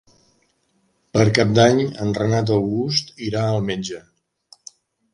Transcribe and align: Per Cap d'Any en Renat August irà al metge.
Per 1.17 1.25
Cap 1.39 1.53
d'Any 1.59 1.83
en 2.07 2.15
Renat 2.21 2.57
August 2.57 3.17
irà 3.31 3.47
al 3.55 3.65
metge. 3.71 4.05